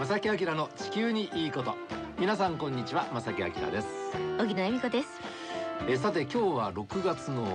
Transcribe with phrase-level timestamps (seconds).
[0.00, 1.74] 正木明の地球にいいこと。
[2.18, 3.86] 皆さんこんにちは正木明です。
[4.38, 5.08] 荻野恵美子です。
[5.86, 7.46] えさて今日は6月の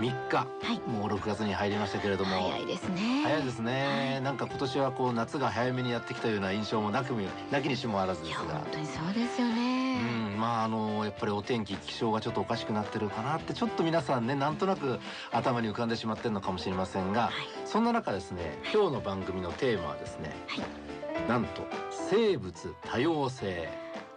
[0.00, 0.78] 3日、はい。
[0.86, 2.30] もう6月に入りましたけれども。
[2.30, 3.22] 早いですね。
[3.24, 4.22] 早いですね、はい。
[4.22, 8.56] なんか今年はこう夏が早めにやってきたような印象もなくみなきにしもあらずですが。
[8.56, 9.98] 本当にそうですよね、
[10.34, 15.00] うん、まああのやっぱりお天気気象がちょっとおかしくなってるかなってちょっと皆さんねなんとなく
[15.32, 17.32] 頭に浮かんでしまってるのかもしれませんがはい。
[17.64, 20.64] そんな中ですね今日の番組のテーマはですね、はい
[21.28, 21.66] なんと
[22.10, 23.68] 生物多様性。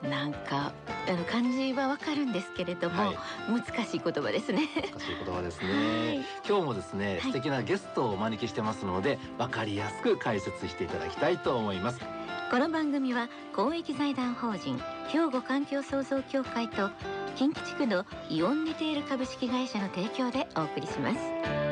[0.03, 0.73] なんか
[1.07, 3.17] あの漢字はわかるんですけれども、はい。
[3.49, 4.69] 難しい言葉ですね。
[4.75, 6.25] 難しい言葉ですね、はい。
[6.47, 7.21] 今日もですね、はい。
[7.21, 11.99] 素敵なゲストをお招きしてますので分かりやすく解説していただきたいと思います。
[12.51, 16.89] この番組は公益財団法人兵庫環境創造協会と
[17.35, 21.66] 近畿地区のイオンリテール株式会社の提供でお送りします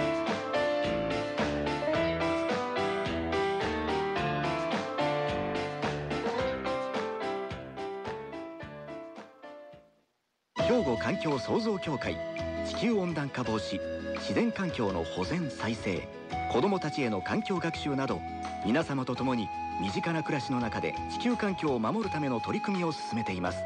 [10.98, 12.18] 環境創造協会
[12.66, 13.80] 地球温暖化防止
[14.18, 16.08] 自然環境の保全再生
[16.52, 18.20] 子どもたちへの環境学習など
[18.66, 19.48] 皆様と共に
[19.82, 23.60] 身近な暮らしの中で地球環境を守るための取り組みを進めています。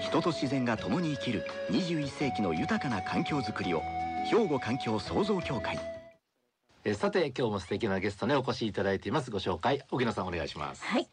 [0.00, 3.82] 人と自然が共に生きる21世紀の豊かな環境づくりを
[4.30, 5.78] 兵庫環境創造協会。
[6.84, 9.30] えさて今日も素敵なゲストにお越しいただいています。
[9.30, 10.84] ご紹介荻野さんお願いします。
[10.84, 11.08] はい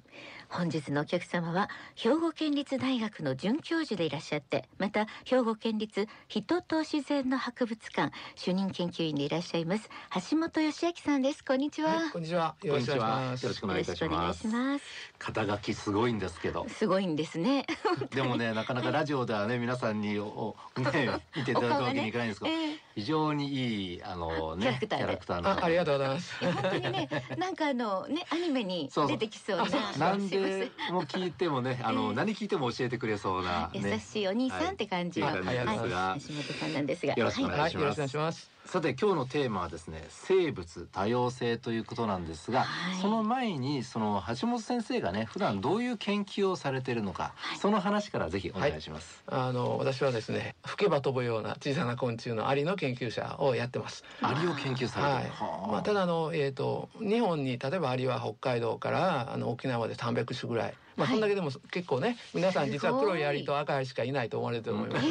[0.50, 9.90] 本日のお客様は兵庫県立大学の准教授でいらっしゃってまた兵庫県立人と自然の博物館主任研究員でいらっしゃいます
[10.30, 11.44] 橋本義明さんです。
[11.44, 12.56] こんにちは、はい、こんにちは。
[12.64, 14.86] よろしくお願いします。
[15.20, 16.64] 肩書きすごいんですけど。
[16.64, 17.66] ますすごいんですね
[18.14, 25.44] でもね なかなかラジオではね皆さんにおおね 見ていただくわけにいかないんですけど、ええ非常にいいあのねキャラクターで。
[25.44, 25.50] の。
[25.50, 26.36] あ、ありがとうございます。
[26.44, 29.58] 本当にねなんかあのねアニメに出てきそう
[29.98, 30.60] ななんすいません。
[30.60, 37.14] でも聞いてもねあの、ええ何聞いても教えてくれそうな、ね、優しいお兄さんって感じの、はいありがとうございます橋本さんなんですが。
[37.14, 54.04] よろしくお願いしますさて今日のテーマはですね生物多様性ということなんですが、はいその前にその橋本先生がね普段どういう研究をされているのか、はいその話からぜひお願いします、あの、私はですね、吹けば飛ぶような小さな昆虫のアリの研究者をやってます。
[54.22, 55.68] アリを研究されはいてる、は。
[55.72, 60.74] まあ、ただあの、えっ、と、日本に例えばアリは北海道からあの沖縄まで300種ぐらい。
[60.96, 63.26] まあ、はいそんだけでも結構ね、皆さん実は黒い。
[63.26, 65.06] アリと赤いしかいないと思われてると思います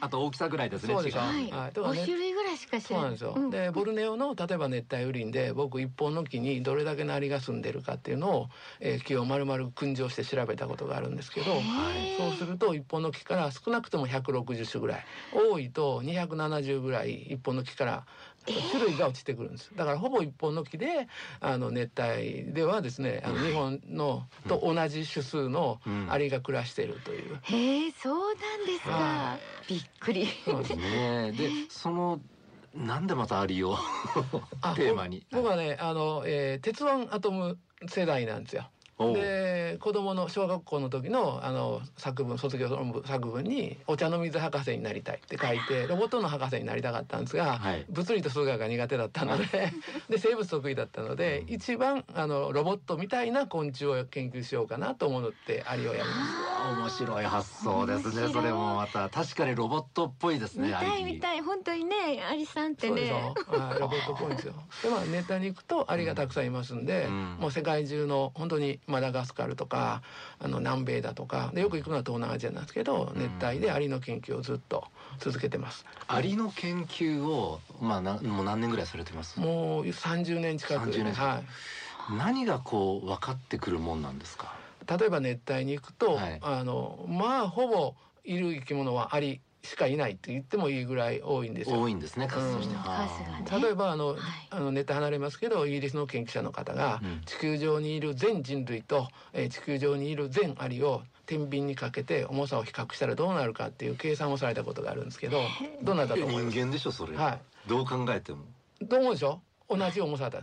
[0.00, 1.72] あと大きさぐらいですねそうではい、はい。
[1.72, 2.00] だからね。
[2.00, 3.34] 5種類ぐらいしかそうなんですよ。
[3.36, 3.50] うん。
[3.50, 8.48] でボルネオの例えば熱帯雨林で僕一本の木にどれだけのアリが住んでるかっていうのを、
[8.80, 11.46] えー木を丸々訓示をして調べたことがあるんですけど、
[12.18, 15.04] そうすると一本の木から少なくとも160種ぐらい。
[15.32, 18.06] 多いと270ぐらい一本の木から
[18.46, 19.70] 種類が落ちてくるんです。
[19.74, 21.08] だからほぼ一本の木で
[21.40, 27.38] あの熱帯ではですねあの日本のと同じ種数のアリが暮らしているという。
[27.42, 30.26] へえそうなんですか、はびっくり。
[30.44, 31.32] そうですね。
[31.32, 32.20] で その
[32.74, 33.76] なんでまたアリを？
[34.60, 35.26] あ テーマに。
[35.30, 37.58] 僕僕はねあの、えー鉄腕アトム
[37.88, 38.70] 世代なんですよ。
[38.98, 47.84] で子供の小学校の時のあの作文卒業論文作文に「お茶の水博士になりたい」って書いてロボットの博士になりたかったんですが、はい。
[47.90, 49.44] 物理と数学が苦手だったので
[50.08, 56.20] で生物得意だったので一番あのロボットみたいな昆虫を研究しようかなと思ってアリをやりまし
[56.62, 56.80] た。
[56.80, 58.32] 面白い発想ですね。
[58.32, 61.42] それもまた確かにロボットっぽいですね見たい見いたい。
[61.42, 63.34] 本当にねアリさんってそうでしね
[63.78, 64.54] ロボットっぽいんですよ。
[64.82, 67.36] でまあ熱帯に行くとアリがたくさんいますんで、うん。
[67.40, 70.02] もう世界中の本当にマダガスカルとか
[70.38, 73.20] あの南米だとかでよく行くのは東南アジアなんですけど、うん。
[73.20, 74.84] 熱帯でアリの研究をずっと
[75.18, 75.84] 続けてます。
[76.08, 79.40] アリの研究をまあなもう何年ぐらいされてます？
[79.40, 80.90] もう30年近く。
[80.90, 81.24] 30年近く。
[81.24, 81.42] は
[82.10, 84.52] 何がこう分かってくるもんなんですか？
[84.82, 86.38] い、例えば熱帯に行くと、はい。
[86.40, 91.80] あのまあほぼいる生き物はアリしかいないって言ってもいいぐらい多いんですよ。
[91.80, 92.74] 多いんですね数として。
[92.74, 92.80] うん。
[92.80, 93.64] は数がね。
[93.66, 94.18] 例えばあの、はい。
[94.50, 97.20] あのネタ離れますけどイギリスの研究者の方が、うん。
[97.26, 105.42] 地球上にいる全人類と、えー地球上にいる全アリを天秤にかけて重さを比較したらどうなるかっていう計算をされたことがあるんですけど
[105.82, 106.56] どうなったと思います？
[106.56, 108.44] 人間でしょそれ、はどう考えても。
[108.80, 109.40] どう思うでしょ？
[109.68, 110.42] 同じ重さだ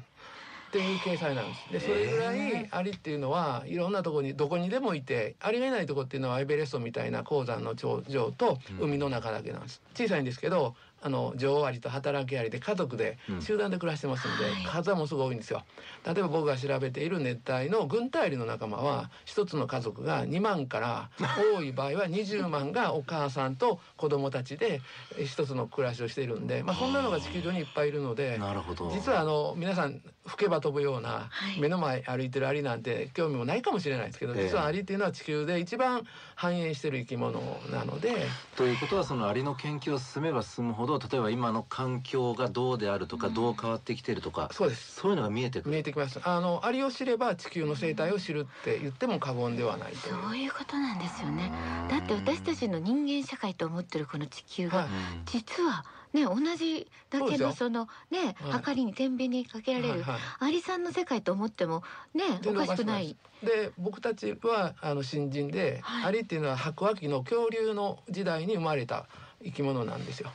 [0.74, 9.81] っていうなんですでそれぐらいアリっていうのはいろんなところにどこにでもいてアリがいないとこっていうのはエベレストみたいな鉱山の頂上とうん海の中だけなんです。
[9.94, 13.42] 小さいんですけどあの女王アリと働きアリで家族でうん。
[13.42, 14.54] 集団で暮らしてますんで、はい。
[14.66, 15.64] 数はものすごい多いんですよ。
[16.06, 21.10] 例えば僕が調べている熱帯の軍隊アリの仲間は一つの家族が2万から
[21.56, 24.82] 多い場合は20万がお母さんと子供たちで
[25.18, 28.38] え一つの暮らしをしているんで、まあ、そんなのが地球上にいっぱいいるので。
[28.38, 28.92] なるほど。
[28.94, 31.60] 実はあの皆さん吹けば飛ぶようなはい。
[31.60, 34.44] 目の前歩いてるアリなんて興味もないかもしれないですけどええ。
[34.46, 36.04] 実はアリっていうのは地球で一番
[36.36, 37.42] 繁栄してる生き物
[37.72, 38.16] なので
[38.56, 44.95] ということはそのアリの研究を進めば進むほど例えば今の環境がどうであるとか、どう変わってきているとかそうです。
[44.95, 45.72] そういうのが見えてくる。
[45.72, 46.19] 見えてきます。
[46.24, 50.24] あのアリを知れば地球の生態を知るって言っても過言ではないという。
[50.24, 51.51] そういうことなんですよね。
[51.90, 54.88] だって私たちの人間社会と思ってるこの地球が、はい。
[55.25, 60.19] 実はね同じだけのそのねはかりに天秤にかけられる、はいはい。
[60.40, 63.16] アリさんの世界と思ってもねおかしくない。
[63.44, 66.06] で僕たちはあの新人で、はい。
[66.06, 69.07] アリっていうのは白亜紀の恐竜の時代に生まれた
[69.44, 70.31] 生き物なんですよ。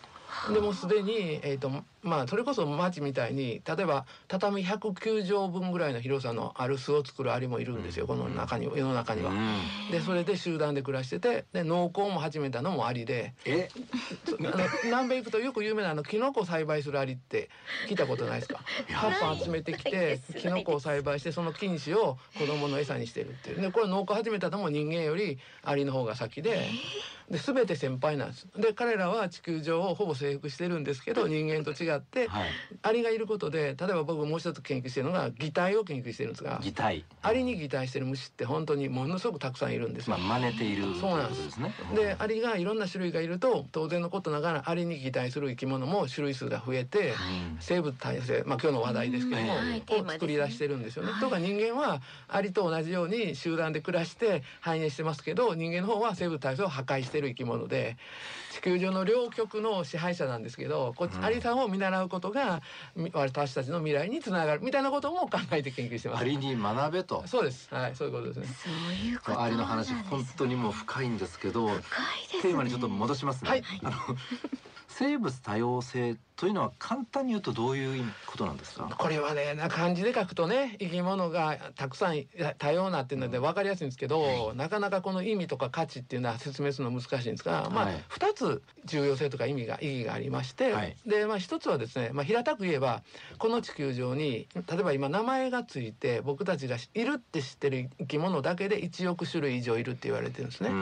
[0.53, 1.71] でもうすでに、えーと
[2.03, 8.07] まあ、それこそ町みたいに例えば畳109畳分ぐらいの広さのある巣を作るアリもいるんですよ。
[8.07, 9.31] この中に世の中には。
[9.31, 9.91] うん。
[9.91, 13.35] でそれで集団で暮らしててで農耕も始めたのもアリで。
[13.45, 13.69] え？
[14.29, 14.53] そあの
[14.85, 17.51] 南米行くとよく有名なあのキノコを栽培するアリって
[17.89, 18.61] 聞いたことないですか？
[18.93, 23.61] 葉っぱ集めてきてキノコを栽培してその菌糸を子供の餌にしてるっていう。
[23.61, 26.69] でこれ農耕始めたのも人間よりアリの方が先で
[27.31, 28.49] で全て先輩なんです。
[28.57, 32.51] で彼らは地球上をほぼ征服してるんですけど人間と違ってはい。
[32.83, 37.05] アリがいることで例えば僕もう一つ研究してるのが擬態を研究してるんですが擬態。
[37.23, 40.17] アリに擬態してる虫って本当にものすごくたくさんいるんですよ。
[40.17, 41.61] まあ真似ているそうなんです。
[41.61, 41.75] ね。
[41.95, 49.71] でアリがいろんな種類がいると当然のことながらアリに擬態する生き物も種類数が増えて、うん生物多様性、まあ、今日の話題ですけども、うん。
[49.71, 49.83] はい。
[49.89, 51.13] を作り出してるんですよね。
[51.21, 57.97] とか人間はアリと同じように集団で暮らして繁栄してますけど人間の方は生物多様性を破壊してる生き物で
[58.53, 61.25] 地球上の両極の支配者なんですけどこっち、うん。
[61.25, 62.63] アリさんを見習うことが
[62.97, 66.21] み私たちの未来につながるみたいなことも考えて研究してます。
[66.21, 67.23] アリに学べと。
[67.27, 67.69] そうです。
[67.73, 68.47] はいそういうことですね。
[68.47, 72.43] そういうことアリのなんです話本当にもう深いんですけど深いですね。
[72.43, 73.63] テーマにちょっと戻しますね、はい。
[73.83, 73.93] あの
[74.89, 78.89] 生物多様性というのは簡単に言うとどういうことなんですか？
[78.97, 90.97] これはねな漢字で書くとね生き物がたくさんい多様なっていうので分かりやすいんですけど、なかなかこの意味とか価値っていうのは説明するの難しいんですが、まあはい2つ重要性とか意味が意義がありまして、はい。
[91.07, 93.03] でまあ1つはですね、まあ、平たく言えば
[93.39, 100.71] この地球上に例えば今名前がついて僕たちがいるって知ってる生き物だけで1億種類以上いるって言われてるんですね。
[100.71, 100.73] う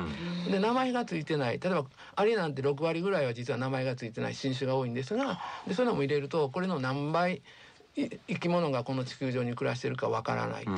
[0.49, 0.53] ん。
[0.53, 1.59] で名前がついてない。
[1.59, 7.43] 例えばアリなんて6割ぐらいは実は名前がついてない新種が多いんですがでそういうのも入れるとこれの何倍
[7.95, 10.73] 生き物がこの地球上に暮らしてるかわからないと。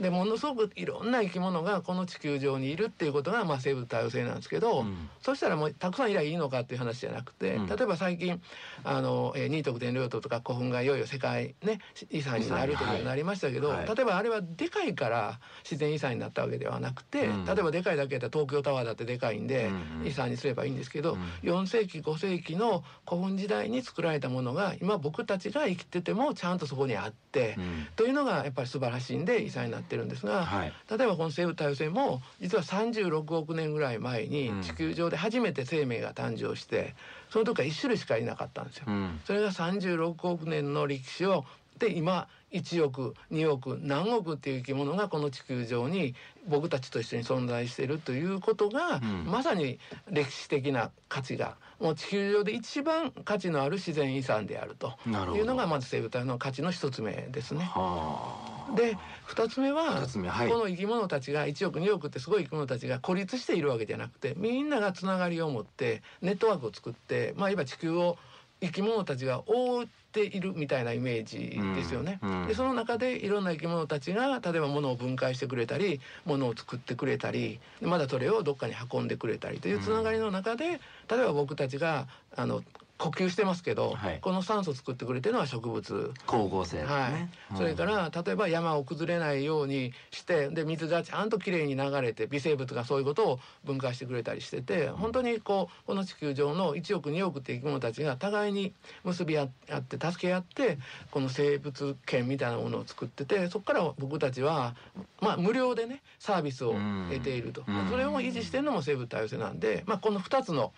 [0.00, 5.08] うんでものすごくいろんな生き物がこの地球上にいるっていうことが、まあ、生物多様性なんですけど、うん。
[5.22, 7.66] そしたらもうたくさんいりゃいいのかっていう話じゃなくて、うん。
[7.66, 8.40] 例えば最近
[8.84, 17.44] あの、えー、ニートク伝領島とか古墳がいよいよ世界、ね、遺産になるということになりましたけど、はい例えばあれはでかいから自然遺産になったわけではなくて、うん。
[17.44, 19.70] 例えばでかいだけだったら東京タワーだってでかいんで、
[20.04, 21.48] 遺産にすればいいんですけど、うん。
[21.48, 27.54] 4世紀5世紀の古墳時代に作られたものが今僕たちが生きててもちゃんとそこにあって。
[27.56, 27.86] うん。
[27.96, 30.72] というのがやっぱり素晴らしいんで遺産になってるんですが、はい。
[30.90, 34.62] 例えばこの生物多様性も実は36億年ぐらい前にうん。
[34.62, 36.94] 地球上で初めて生命が誕生して
[37.30, 38.84] その時は1種類しかいなかったんですよ。
[38.88, 39.20] うん。
[39.26, 41.44] それが36億年の歴史を
[41.78, 46.14] で今1億2億何億っていう生き物がこの地球上に
[46.48, 49.24] 僕たちと一緒に存在しているということが、うん。
[49.26, 49.78] まさに
[50.10, 54.94] 歴史的な価値がもう地球上で一番価値のある自然遺産であると
[55.34, 57.64] いうのがまず生物多様の価値の一つ目ですね。
[57.64, 58.96] はあで
[59.28, 68.18] 2つ目は二つ目はいこの生き物たちが1億2億ってすごい生き物たちが孤立しているわけじゃなくてみんながつながりを持ってネットワークを作ってまあいわば地球を
[68.60, 72.18] 生き物たちが覆っているみたいなイメージですよね。
[72.22, 82.62] うんうんでその中でいろんな生き物たちが例えば物を分解してくれたり物を作ってくれたりでまだそれをどっかに運んでくれたりというつながりの中で、例えば僕たちがあの
[82.98, 84.20] 呼吸してますけど、はい。
[84.20, 86.12] この酸素を作ってくれてるのは植物。
[86.26, 87.08] 光合成ですね、は
[87.54, 98.72] い、それから例えば山を崩れないようにしてで水がちゃんときれいに流れて微生物がそういうことを分解してくれたりしてて本当にこうこの地球上の1億2億って生き物たちが互いに
[99.04, 99.48] 結び合っ
[99.82, 100.78] て助け合って
[101.10, 104.74] この生物圏みたいなものを作っててそこから僕たちは、
[105.20, 106.74] まあ、無料でねサービスを
[107.10, 107.88] 得ていると、うん。
[107.90, 110.72] それを維持してるのも生物多様性なんで、まあ、この2つの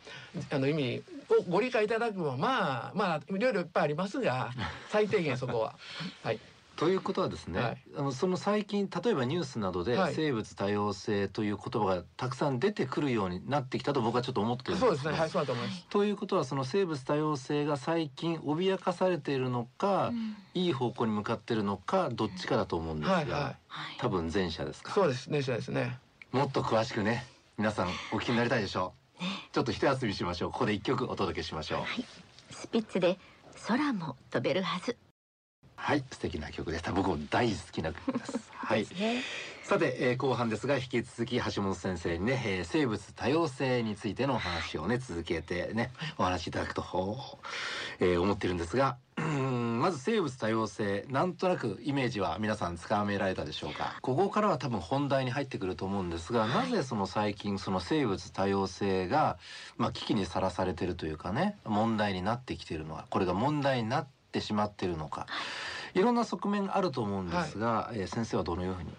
[0.51, 4.51] あの意味をご理解いただくのはまあまあいろいろいっぱいありますが
[4.89, 5.75] 最低限そこは。
[6.23, 6.41] はい。
[6.77, 7.83] ということはですね、はい。
[7.97, 10.15] あのその最近例えばニュースなどではい。
[10.15, 15.13] 生物多様性という言葉がたくさん出てくるようになってきたと僕はちょっと思ってるんそうですね。
[15.13, 15.87] はいそうだと思います。
[15.89, 20.37] ということはその生物多様性が最近脅かされているのか、うん。
[20.55, 23.57] いい方向に向かっているのかどっちかだと思うんですが、はいははい。
[23.99, 24.93] 多分前者ですか。
[24.93, 25.29] そうです。
[25.29, 25.99] ねそうですね。
[26.31, 27.25] もっと詳しくね
[27.57, 28.98] 皆さんお聞きになりたいでしょう
[29.59, 30.53] ちょっと一休みしましょう。
[30.53, 31.81] ここで一曲お届けしましょう。
[31.81, 32.05] はい。
[32.53, 33.19] スピッツで
[33.67, 34.97] 空も飛べるはず。
[35.75, 36.05] はい。
[36.13, 36.93] 素敵な曲でした。
[36.93, 38.39] 僕も大好きな曲です。
[38.55, 38.87] はい。
[39.65, 46.85] さて、えー後半ですが引き続き橋本先生にね、えー生物多様性についてのお話をね続けてねお話しいただくと、
[47.99, 53.97] えー思ってるんですがうーんまず生物多様性なんとなくイメージは皆さんつかめられたでしょうか？
[54.03, 59.39] ここからは多分本題に入ってくると思うんですが、なぜその最近その生物多様性が、
[59.77, 65.27] まあ、危機にさらされてるというかね問題になってきているのはこれが問題になってしまっているのか。
[65.95, 66.01] い。
[66.01, 68.91] ろんな側面あると思うんですが、えー先生はどのように？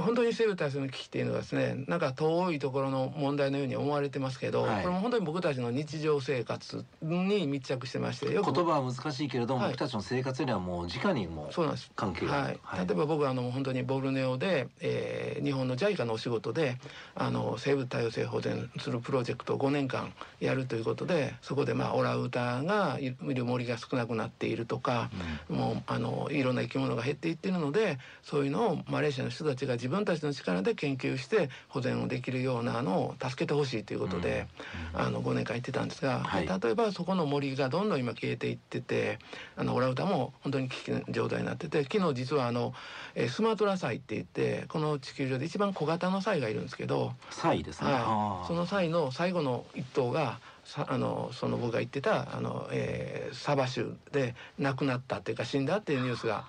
[0.00, 4.82] 本当に生物多様性の危機っていうのはですねなんか遠いところの問題のように思われてますけど、はい。
[4.82, 9.70] これも本当に僕たちの日常生活に密着してましてよく言葉は難しいけれども、はい。
[9.72, 11.90] 僕たちの生活にはもう直にもうそうなんです。
[11.96, 12.38] 関係が。
[12.38, 12.54] あはい。
[12.54, 12.86] る、はい。
[12.86, 16.76] 例えば僕はあの本当にボルネオで、えー日本の JICA のお仕事で
[17.14, 25.10] あの生物多様性保全するプロジェクトを5年間やるということでそこでまあオランウータンがいる森が少なくなっているとか、
[25.48, 34.46] もうあのいろんな生き物が減っていっているのでそういうのをマレーシアの人たちが自分たちの力で研究して保全をできるようなのを助けてほしいということで、
[34.94, 36.46] あの5年間言ってたんですが、はい。
[36.46, 39.18] 例えばそこの森がどんどん今消えていってて
[39.56, 42.74] あのオランウータンも本当に危機の状態になってて昨日実はあの、
[43.14, 48.46] えースマトラサイって言ってこの地球上で一番小型のサイがいるんですけど、サイですね、はい。
[48.48, 56.44] そのサイの最後の一頭がさあのその僕が言ってたあの、えーサバ州で亡くなったっていうか死んだっていうニュースが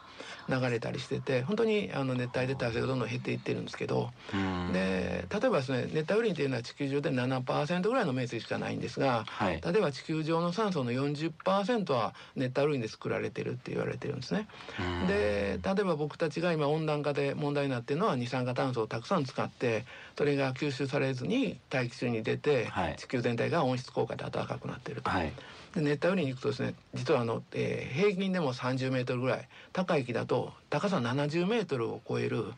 [0.48, 4.74] 流れたりしてて本当にあの熱帯で多様性がどんどん減っていってるんですけど、うん。
[4.74, 9.62] で例えばですね熱帯雨林っていうのは地球上で7%ぐらいの面積しかないんですがはい。
[9.62, 14.48] 例えば地球上の酸素の40%は熱帯雨林で作られてるって言われてるんですね。
[14.80, 15.08] うん。
[15.08, 19.86] で例えば僕たちが今温暖化で問題になってるのは二酸化炭素をたくさん使って
[20.18, 22.96] それが吸収されずに大気中に出て、はい。
[22.98, 25.10] 地球全体が温室効果で暖かくなってると。
[25.10, 25.32] はい
[25.76, 32.54] で熱帯雨林に行くとですね実はあの、えー平均でも30メートルぐらい高い木だと高さ70メートルを超えるうん。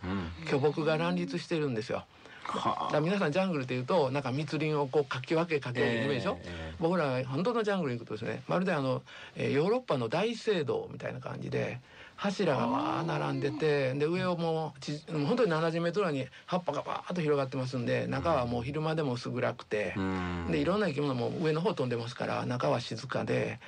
[0.47, 2.05] 巨木が乱立してるんですよ。
[2.43, 9.03] はだ皆さんジャングルっていうとなんか密林をこうかき分けかけるイメージでしょ、え僕らが本当のジャングルに行くとですねまるであの、
[9.35, 11.79] えーヨーロッパの大聖堂みたいな感じで
[12.21, 19.95] 柱がわー並んでてで上をもうち本当に70メートルに葉っぱがバーッと広がってますんで中はもう昼間でも薄暗くて
[20.51, 23.59] でいろんな生き物も上の方飛んでますから中は静かで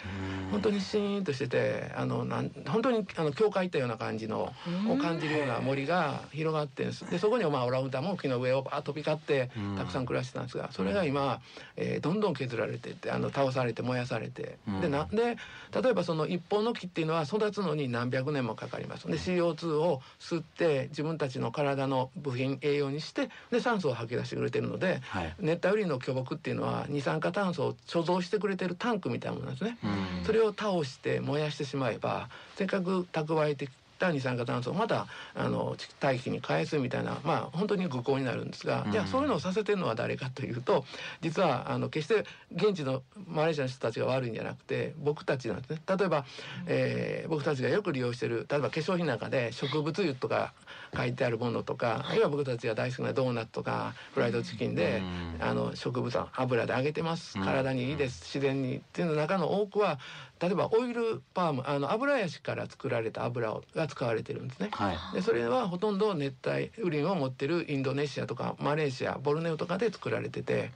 [0.46, 0.52] うん。
[0.52, 4.54] 本当にシーンとしててあのなん本当にあの教会行ったような感じの
[4.88, 7.10] を感じるような森が広がってるんです。
[7.10, 9.78] でそこにはまあオランウータンも木の上をバーッと飛び交ってうん。
[9.78, 11.42] たくさん暮らしてたんですがそれが今、
[11.76, 14.82] えーどんどん削られてってあの倒されて燃やされて、うん。
[14.82, 15.38] でなで
[15.82, 19.08] 例えばその一本の木っていうのは育つのに何百年もかかります。
[19.08, 25.36] で CO2 を吸って自分たちの体の部品栄養にしてで酸素を吐き出してくれてるのではい。
[25.40, 29.78] 熱帯雨林の巨木っていうのは二酸化炭素を貯蔵してくれてるタンクみたいなものなんですね。
[29.84, 30.26] うん。
[30.26, 40.86] それを倒して燃やしてしまえばせっかく蓄えてきた二酸化炭素をまたあの地大気に返すみたいなまあ本当に愚行になるんですが、うんじゃあそういうのをさせてるのは誰かというと
[41.22, 45.82] 実はあの決して現地のマレーシアの人たちが悪いんじゃなくて僕たちなんですね。
[45.88, 46.26] 例えば、
[46.68, 50.54] えー僕たちがよく利用してる例えば化粧品なんかで植物油とか
[50.96, 55.01] 書いてあるものとか、あるいは僕たちが大好きなドーナツとかフライドチキンで、
[55.39, 55.44] うん。
[55.44, 57.38] あの植物油で揚げてます。
[57.38, 57.46] うん。
[57.46, 60.00] 体にいいです、自然にっていうの中の多くは
[60.39, 64.70] 例えばオイルパームあの油ヤシから作られた油をが使われてるんですね。
[64.72, 64.98] はい。
[65.15, 70.72] でそれはほとんど熱帯雨林を持ってるインドネシアとかマレーシアボルネオとかで作られてて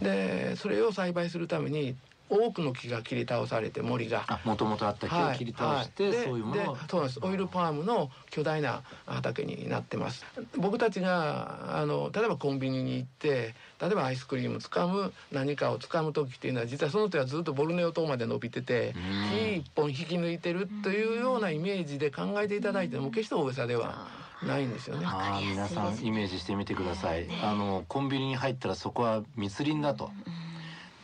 [0.00, 0.06] うん。
[0.06, 1.96] でそれを栽培するために
[2.28, 4.24] 多くの木が切り倒されて森が。
[4.26, 6.24] あもともとあった木を切り倒して、はい。
[6.24, 7.20] そういうものそうなんです。
[7.22, 10.24] オイルパームの巨大な畑になってます。
[10.56, 19.30] 僕たちがあの例えばコンビニに行って例えばアイスクリーム掴む何かを掴む時っていうのは実はその手はずっとボルネオ島まで伸びててうん。
[19.30, 24.08] 木一本引き抜いてるというようなイメージで考えていただいても決して大げさでは
[24.42, 25.06] ないんですよね。
[25.06, 30.10] あー皆さんイメージしてみてください、ねあのコンビニに入ったらそこは密林だと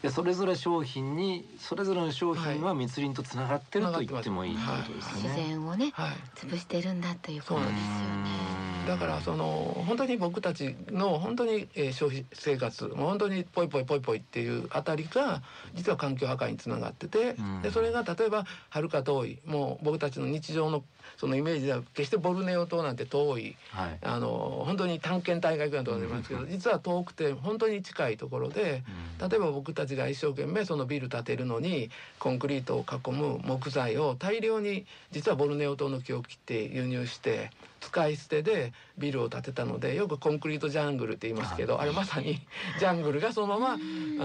[0.02, 5.47] でそれぞれ商品にそれぞれの商品は密林とつながってると言ってもいいってことですね。
[5.49, 6.11] 然をねはい。
[6.35, 8.62] 潰してるんだということですよね。
[8.88, 15.40] だからその本当に僕たちの本当に、えー、消費生活もう本当にポイポイポイポイっていうあたりが
[15.75, 20.82] 実は環境破壊につながってて、でそれが例えばはるか遠いもう僕たちの日常の
[21.16, 26.28] そのイメージでは決してボルネオ島なんて遠い、はい、あの本当に探検大会ぐらいのところでます。
[26.28, 28.82] けど、実は遠くて本当に近いところで、
[29.21, 37.50] 例えば僕たちが一生懸命そのビル建てるのにコンクリートを囲む木材を大量に実はボルネオ島の木を切って輸入して
[37.82, 42.40] 使い捨てでビルを建てたのでよくコンクリートジャングルって言いますけどあれまさに
[42.78, 43.76] ジャングルがそのままあ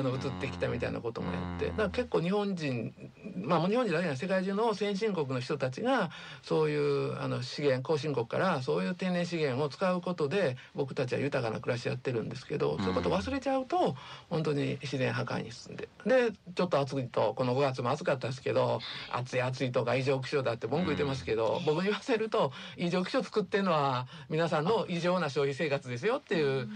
[0.04, 2.94] の移ってきたみたいなこともやってだから結構日本人
[3.36, 6.12] まあ日本人だけじゃない世界中の先進国の人たちが
[6.44, 6.77] そういう
[7.20, 13.96] あの資源後進国からそういう天然資源を使うことで僕たちは豊かな暮らしやってるんですけどそういうこと忘れちゃうと
[14.30, 18.80] 本当に自然破壊に進んででちょっと暑いとこの5月も暑かったですけど
[19.12, 26.68] 暑い暑いとか異常気象だって文句言ってますけど僕に言わせると異常気象作ってるのは皆さんの異常な消費生活ですよっていう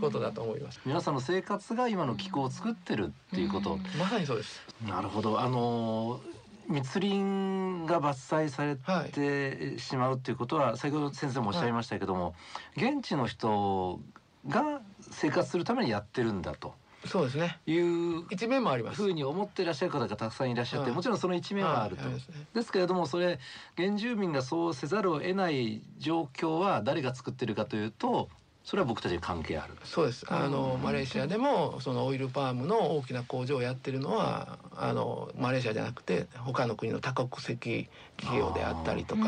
[0.00, 0.80] ことだと思います。
[0.84, 3.78] 皆さんの生活が今の気候を作ってるっていうこと。
[3.98, 4.60] まさにそうです。
[4.86, 5.40] なるほど。
[5.40, 6.20] あの
[6.70, 12.34] 密林が伐採されてしまうっていうことは、先ほど先生もおっしゃいましたけども、
[12.76, 14.00] 現地の人
[14.48, 16.74] が生活するためにやってるんだと。
[17.06, 17.58] そうですね。
[17.66, 19.02] いう一面もあります。
[19.02, 22.02] ふうに思っていらっしゃる方がたくさんいらっしゃって、もちろんその一面はあると。
[22.54, 23.38] ですけれども、それ
[23.76, 28.28] 原住民がそうせざるを得ない状況は誰が作ってるかというと、
[28.70, 29.74] それは僕たちに関係ある。
[29.82, 30.24] そうです。
[30.28, 39.22] あのマレーシアでもそのオイルパームの大きな工場をやってるのはあのマレーシアじゃなくて他の国の多国籍企業であったりとか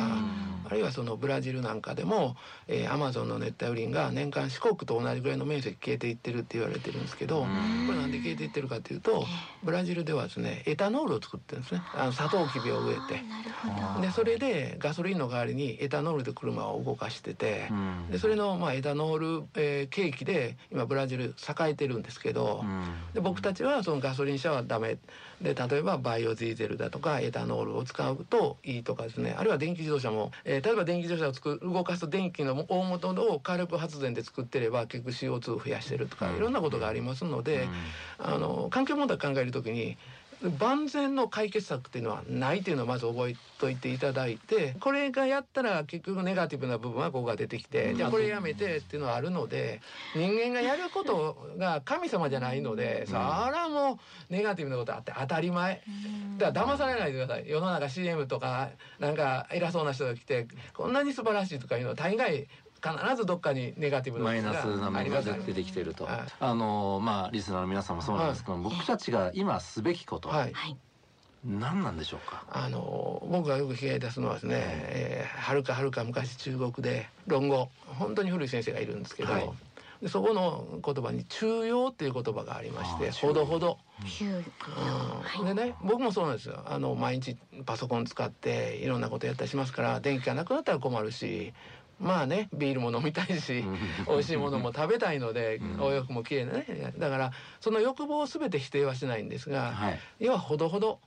[0.65, 2.37] あるいはそのブラジルなんかでも、
[2.69, 7.47] えー、アマゾンの熱帯雨林が年間四国と同じぐらいの面積消えていってるって言われてるんですけどこ
[7.93, 9.25] れなんで消えていってるかというと
[9.65, 11.83] ブラジルではですねエタノールを作ってるんですね。
[11.95, 13.23] あのサトウキビを植えて。
[14.01, 17.69] でそれでガソリンの代わりにエタノールで車を動かしてて
[18.11, 24.99] でそれのまあエタノールえー、景気で今ブラジル栄えてるんですけど、うん、で僕たちはそのガソリン車はダメ。
[25.41, 29.35] で例えばバイオディーゼルだとかエタノールを使うといいとかですね。
[29.37, 37.67] あるいは電気自動車も、えー、例えば電気自動車を作る動かす電気の大元を火力発電で作ってれば結局 CO2 を増やしてるとかいろんなことがありますので、
[38.21, 39.97] うん、あの環境問題考える時に
[40.51, 49.81] 万全の解決策っていうのはないというのをまず覚えといていただいてこれがやったら結局ネガティブな部分はここが出てきてじゃあこれやめてっていうのはあるので
[50.17, 55.83] 人間がやることが神様じゃないのでそれはもうネガティブなことあって当たり前。
[56.39, 57.49] だから騙されないでください。
[57.49, 62.49] 世の中 CM とかなんか偉そうな人が来てこんなに素晴らしいとかいうのは大概
[62.83, 70.53] 必ずどっかにネガティブなマイナスな面が出てきてると、はい、あのまあリスナーの皆さんもそうなんですけど、はい、僕たちが今すべきこと、はい、
[71.45, 72.45] 何なんでしょうか？
[72.51, 79.51] あの僕がよく被害出すのはですね、えー、はるかはるか昔中国で論語本当に古い先生がいるんですけど、はい。
[80.01, 83.79] でそこの言葉に中庸っていう言葉がありましてほどほど。
[85.41, 86.61] うん、でね僕もそうなんですよ。
[86.67, 91.55] あの毎日パソコン使っていろんなことやったりしますから電気がなくなったら困るし
[92.01, 93.65] まあねビールも飲みたいし
[94.09, 101.01] 美味しいものも食べたいので、お洋服も綺麗なねだからその欲望を全て否定はしないんですが、はい、要はほどほど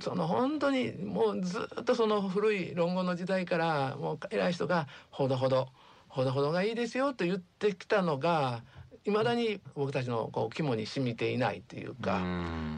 [0.00, 5.68] その本当にもうずっとその古い論語の時代からもう偉い人がほどほど
[6.08, 8.62] ほどほどがいいですよと言ってきたのが
[9.08, 12.20] いまだに僕たちのこう肝に染みていないというか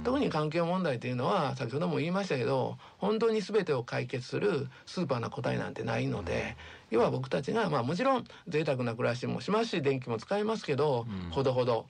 [0.04, 6.56] 特に環境問題というのは先ほども言いましたけど本当に全てを解決するスーパーな答えなんてないので
[6.90, 11.86] 要は僕たちがまあもちろん贅沢な暮らしもしますし電気も使いますけど、ほどほど、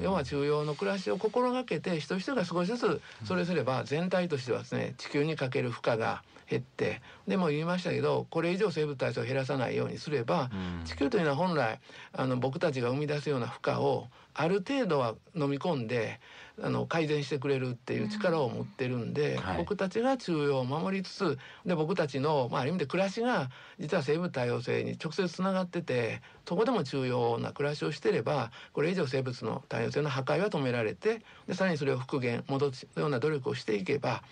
[0.00, 10.50] 要は中央の暮らしを心がけて人々が少しずつそれすれば全体としてはですね地球にかける負荷が減ってでも言いましたけどこれ以上生物多様性を減らさないようにすれば、
[10.84, 11.80] 地球というのは本来
[12.12, 16.20] あの僕たちが生み出すような負荷をある程度は飲み込んで
[16.62, 34.22] あの改善してくれるっていう力を持ってるんで、はい、僕たちが中央を守りつつで僕たちの、まあ、ある意味で暮らしが実は生物多様性に直接つながっててそこでも重要な暮らしをしてればこれ以上生物の多様性の破壊は止められてでさらにそれを復元戻すような努力をしていけば、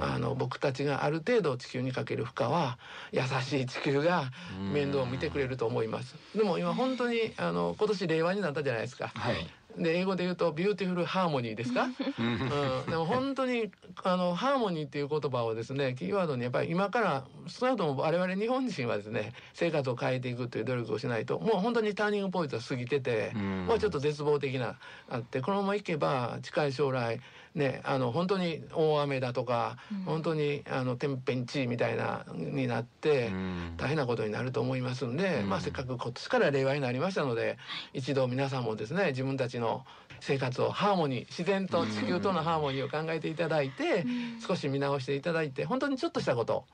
[0.00, 2.78] あの僕たちがある程度地球にかける負荷は
[3.12, 4.30] 優しい地球が
[4.72, 6.16] 面倒を見てくれると思います。
[6.34, 9.08] でも今本当にあの今年令和になったじゃないですか。
[9.14, 9.47] はい
[9.78, 11.88] で英語で言うとビューティフルハーモニーですか、
[12.18, 13.70] うん、でも本当に
[14.04, 24.76] あのハーモニーっていう言葉をですねキーワードにやっぱり今から少なくとも我々日本人はですね生活を変えていくという努力をしないともう本当にターニングポイントは過ぎてて、うん、もうちょっと絶望的な
[25.08, 27.20] あってこのままいけば近い将来
[27.58, 30.02] ねあの本当に大雨だとか、うん。
[30.04, 33.26] 本当にあの天変地異みたいなになって。
[33.26, 33.74] うん。
[33.76, 35.48] 大変なことになると思いますんで、うん。
[35.48, 37.58] まあ、せっかく今年から令和になりましたので
[37.92, 39.84] 一度皆さんもですね自分たちの
[40.20, 44.40] 生活をハーモニー自然と地球とのハーモニーを考えていただいて、うん。
[44.40, 46.64] 少し見直していただいて本当にちょっとしたこと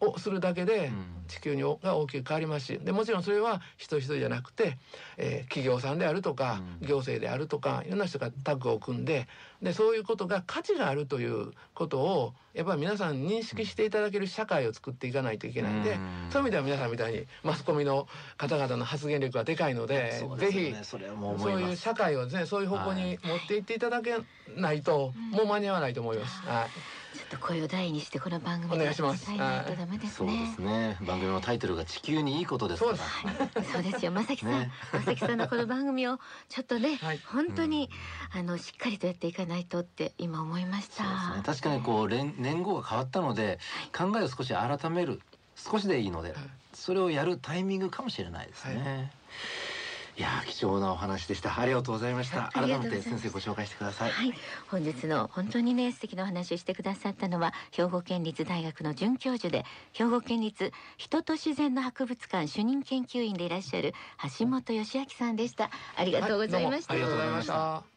[0.00, 1.14] をするだけでうん。
[1.26, 4.76] 地球におが大きく変わりますしでもちろんそれは人一人じゃなくて、
[5.16, 6.86] えー企業さんであるとか、うん。
[6.86, 9.26] 行政であるとかいろんな人がタッグを組んで
[9.62, 15.98] でそういうことが価値があるということをやっぱり皆さん認識していただける社会を作っていかないといけないんで、うん。
[16.30, 24.16] そういう意味では皆さんみたいにマスコミの方々の発言力がでかいのでそうですよぜひねそう思そういう社会をねそういう方向に持っていっていただけ
[24.56, 26.42] ないと、もう間に合わないと思います。
[26.42, 26.68] はい
[27.14, 29.26] ちょっと声を大にしてこの番組お願いします。
[29.26, 30.96] 伝えないとダメですそうでねすね。
[31.00, 32.96] 番組のタイトルが地球にいいことですから。
[32.96, 34.10] そうそうですよ。
[34.12, 34.72] 正木さん、ね。
[34.92, 37.20] 正木さんのこの番組をちょっとね、はい。
[37.24, 37.88] 本当に、
[38.32, 41.04] あのしっかりとやっていかないとって今思いました。
[41.04, 41.42] そうですね。
[41.44, 43.60] 確かにこう連年号が変わったので
[43.96, 45.22] 考えを少し改める
[45.56, 46.34] 少しでいいので
[46.72, 49.12] それをやるタイミングかもしれないですね、
[50.16, 51.58] い、やー貴重なお話でした。
[51.58, 52.50] ありがとうございました。
[52.54, 53.04] ありが改めとうございます。
[53.04, 54.34] て先生ご紹介してください、はい、
[54.68, 63.92] 本日の本当にね素敵なお話をしてくださったのは兵庫県立大学の准教授で兵庫県立人と自然の博物館主任研究員でいらっしゃる
[64.38, 65.70] 橋本義明さんでした。
[65.96, 67.94] ありがとうございました、はどうもありがとうございました。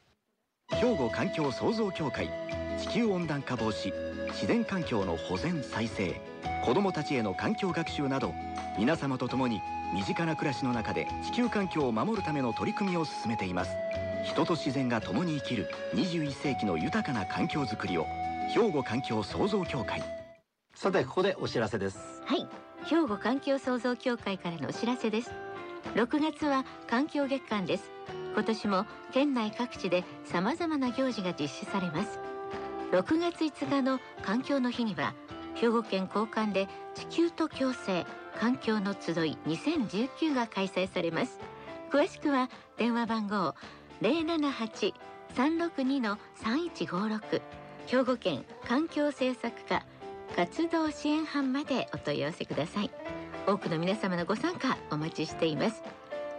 [0.75, 2.29] 兵庫環境創造協会
[2.79, 6.21] 地球温暖化防止自然環境の保全再生
[6.63, 8.35] 子どもたちへの環境学習など
[8.77, 9.61] 皆様と共に
[9.95, 13.71] 身近な暮らしの中で地球環境を守るための取り組みを進めています。
[14.23, 18.05] 人と自然が共に生きる21世紀の豊かな環境づくりを
[18.53, 20.03] 兵庫環境創造協会。
[20.75, 21.97] さてここでお知らせです。
[22.23, 22.47] はい。
[22.85, 25.31] 兵庫環境創造協会からのお知らせです。
[25.95, 27.89] 6月は環境月間です。
[28.35, 32.36] 今年も県内各地で様々な行事が実施されます
[32.91, 35.13] 6月5日の環境の日には
[35.55, 38.05] 兵庫県高官で地球と共生
[38.39, 41.39] 環境の集い2019が開催されます。
[41.91, 43.55] 詳しくは電話番号
[44.01, 47.41] 078-362の3156
[47.87, 49.85] 兵庫県環境政策課
[50.35, 52.91] 活動支援班までお問い合わせください。
[53.47, 55.81] 多くの皆様のご参加お待ちしています。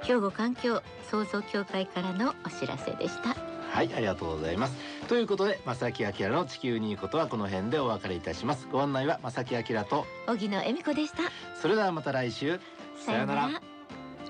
[0.02, 3.34] 兵庫環境創造協会からのお知らせでした。
[3.70, 4.97] はいありがとうございます。
[5.08, 8.68] ということで正木明の地球にいいことはこの辺でお別れいたします。
[8.70, 11.22] ご案内は正木明と荻野恵美子でした。
[11.60, 12.60] それではまた来週。
[13.04, 13.62] さようなら。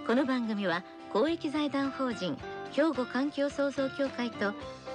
[0.06, 2.38] この番組は公益財団法人
[2.72, 4.54] 兵庫環境創造協会と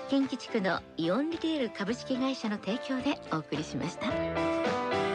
[0.09, 5.12] 近畿地区のイオンリテール株式会社の提供でお送りしました